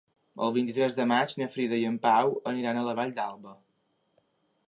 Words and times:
El 0.45 0.53
vint-i-tres 0.53 0.95
de 0.99 1.05
maig 1.11 1.35
na 1.41 1.49
Frida 1.57 1.79
i 1.83 1.85
en 1.91 1.99
Pau 2.07 2.33
aniran 2.53 2.79
a 2.79 2.85
la 2.87 2.95
Vall 3.01 3.13
d'Alba. 3.19 3.57